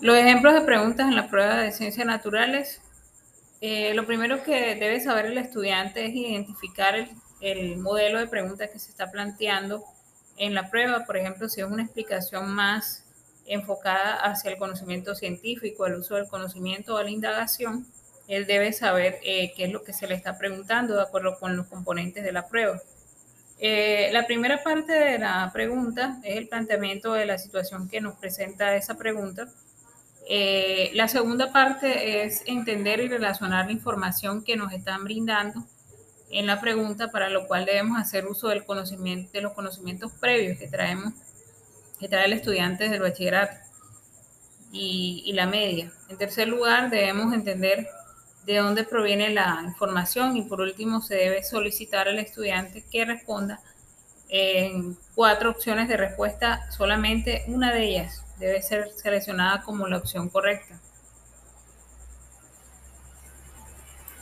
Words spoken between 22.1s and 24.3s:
de la prueba. Eh, la